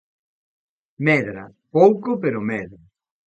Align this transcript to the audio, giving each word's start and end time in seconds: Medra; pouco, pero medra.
Medra; 1.05 1.43
pouco, 1.75 2.09
pero 2.23 2.45
medra. 2.51 2.81